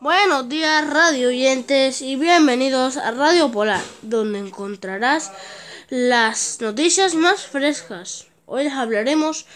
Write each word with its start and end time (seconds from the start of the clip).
Buenos 0.00 0.48
días 0.50 0.90
radio 0.90 1.28
oyentes 1.28 2.02
y 2.02 2.16
bienvenidos 2.16 2.98
a 2.98 3.10
Radio 3.12 3.50
Polar, 3.50 3.82
donde 4.02 4.38
encontrarás 4.38 5.32
las 5.88 6.60
noticias 6.60 7.14
más 7.14 7.46
frescas. 7.46 8.26
Hoy 8.44 8.64
les 8.64 8.74
hablaremos 8.74 9.46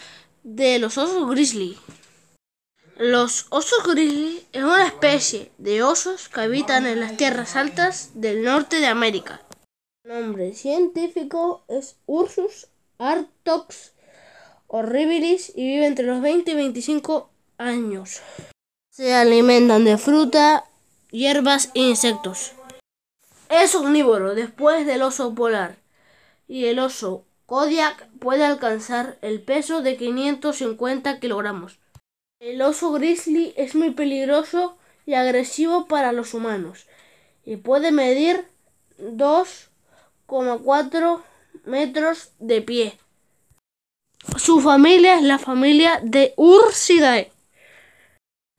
de 0.41 0.79
los 0.79 0.97
osos 0.97 1.29
grizzly. 1.29 1.77
Los 2.97 3.45
osos 3.49 3.83
grizzly 3.87 4.43
es 4.53 4.63
una 4.63 4.87
especie 4.87 5.51
de 5.59 5.83
osos 5.83 6.29
que 6.29 6.41
habitan 6.41 6.87
en 6.87 6.99
las 6.99 7.15
tierras 7.15 7.55
altas 7.55 8.09
del 8.15 8.43
norte 8.43 8.79
de 8.79 8.87
América. 8.87 9.41
Nombre 10.03 10.55
científico 10.55 11.63
es 11.67 11.95
Ursus 12.07 12.70
artox 13.01 13.91
horribilis 14.67 15.51
y 15.55 15.65
vive 15.65 15.87
entre 15.87 16.05
los 16.05 16.21
20 16.21 16.51
y 16.51 16.55
25 16.55 17.31
años. 17.57 18.21
Se 18.91 19.15
alimentan 19.15 19.85
de 19.85 19.97
fruta, 19.97 20.65
hierbas 21.09 21.71
e 21.73 21.79
insectos. 21.79 22.51
Es 23.49 23.73
omnívoro 23.75 24.35
después 24.35 24.85
del 24.85 25.01
oso 25.01 25.33
polar 25.33 25.77
y 26.47 26.65
el 26.65 26.77
oso 26.79 27.25
Kodiak 27.47 28.07
puede 28.19 28.45
alcanzar 28.45 29.17
el 29.21 29.41
peso 29.41 29.81
de 29.81 29.97
550 29.97 31.19
kilogramos. 31.19 31.79
El 32.39 32.61
oso 32.61 32.91
grizzly 32.91 33.55
es 33.57 33.73
muy 33.75 33.89
peligroso 33.91 34.77
y 35.05 35.15
agresivo 35.15 35.87
para 35.87 36.11
los 36.11 36.35
humanos 36.35 36.85
y 37.43 37.55
puede 37.57 37.91
medir 37.91 38.45
2,4 38.99 41.23
metros 41.65 42.31
de 42.39 42.61
pie. 42.61 42.97
Su 44.37 44.61
familia 44.61 45.15
es 45.15 45.23
la 45.23 45.39
familia 45.39 45.99
de 46.03 46.33
Ursidae. 46.37 47.31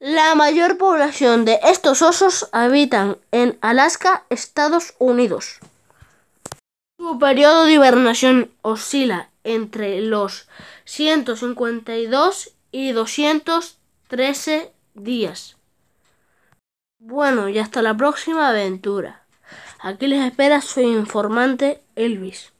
La 0.00 0.34
mayor 0.34 0.78
población 0.78 1.44
de 1.44 1.60
estos 1.62 2.02
osos 2.02 2.48
habitan 2.50 3.18
en 3.30 3.56
Alaska, 3.60 4.24
Estados 4.30 4.94
Unidos. 4.98 5.60
Su 6.98 7.18
periodo 7.18 7.64
de 7.64 7.74
hibernación 7.74 8.50
oscila 8.62 9.30
entre 9.44 10.00
los 10.00 10.48
152 10.84 12.52
y 12.72 12.92
213 12.92 14.72
días. 14.94 15.56
Bueno, 16.98 17.48
y 17.48 17.58
hasta 17.58 17.82
la 17.82 17.96
próxima 17.96 18.48
aventura. 18.48 19.24
Aquí 19.80 20.06
les 20.06 20.24
espera 20.24 20.60
su 20.60 20.80
informante 20.80 21.82
Elvis. 21.96 22.51